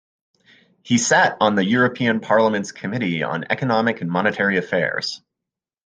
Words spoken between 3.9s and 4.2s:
and